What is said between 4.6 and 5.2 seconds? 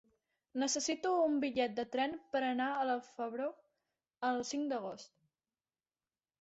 d'agost.